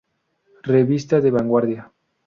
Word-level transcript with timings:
Revista 0.63 1.21
de 1.21 1.29
vanguardia. 1.29 1.91